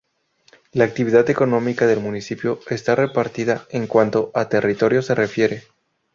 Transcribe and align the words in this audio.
La 0.71 0.83
actividad 0.83 1.29
económica 1.29 1.85
del 1.85 1.99
municipio 1.99 2.59
está 2.71 2.95
repartida 2.95 3.67
en 3.69 3.85
cuanto 3.85 4.31
a 4.33 4.49
territorio 4.49 5.03
se 5.03 5.13
refiere. 5.13 5.65